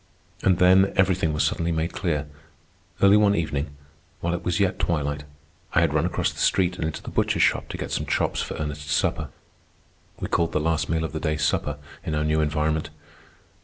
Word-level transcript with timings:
And 0.41 0.57
then, 0.57 0.91
everything 0.95 1.31
was 1.31 1.43
suddenly 1.43 1.71
made 1.71 1.93
clear. 1.93 2.25
Early 3.03 3.17
one 3.17 3.35
evening, 3.35 3.75
while 4.19 4.33
it 4.33 4.43
was 4.43 4.59
yet 4.59 4.79
twilight, 4.79 5.25
I 5.75 5.81
had 5.81 5.93
run 5.93 6.07
across 6.07 6.31
the 6.31 6.39
street 6.39 6.77
and 6.77 6.85
into 6.85 7.03
the 7.03 7.11
butcher 7.11 7.39
shop 7.39 7.69
to 7.69 7.77
get 7.77 7.91
some 7.91 8.07
chops 8.07 8.41
for 8.41 8.55
Ernest's 8.55 8.91
supper. 8.93 9.29
We 10.19 10.27
called 10.27 10.53
the 10.53 10.59
last 10.59 10.89
meal 10.89 11.03
of 11.03 11.13
the 11.13 11.19
day 11.19 11.37
"supper" 11.37 11.77
in 12.03 12.15
our 12.15 12.23
new 12.23 12.41
environment. 12.41 12.89